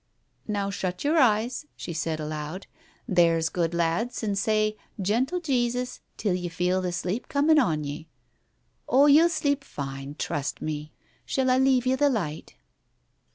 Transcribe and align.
Now 0.47 0.71
shut 0.71 1.03
your 1.03 1.19
eyes," 1.19 1.67
she 1.75 1.93
said 1.93 2.19
aloud, 2.19 2.65
"there's 3.07 3.49
good 3.49 3.75
lads, 3.75 4.23
and 4.23 4.35
say 4.35 4.75
4 4.97 5.05
Gentle 5.05 5.39
Jesus' 5.39 5.99
till 6.17 6.33
ye 6.33 6.49
feel 6.49 6.81
the 6.81 6.91
sleep 6.91 7.27
coming 7.29 7.59
on 7.59 7.83
ye. 7.83 8.07
Oh, 8.89 9.05
ye'll 9.05 9.29
sleep 9.29 9.63
fine, 9.63 10.15
trust 10.17 10.59
me. 10.59 10.91
Shall 11.23 11.51
I 11.51 11.59
leave 11.59 11.85
ye 11.85 11.93
the 11.93 12.09
light?" 12.09 12.55